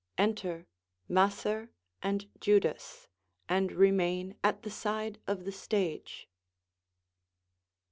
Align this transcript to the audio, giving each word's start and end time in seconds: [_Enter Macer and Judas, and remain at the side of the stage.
[_Enter 0.17 0.65
Macer 1.07 1.69
and 2.01 2.25
Judas, 2.41 3.07
and 3.47 3.71
remain 3.71 4.35
at 4.43 4.63
the 4.63 4.71
side 4.71 5.19
of 5.27 5.45
the 5.45 5.51
stage. 5.51 6.27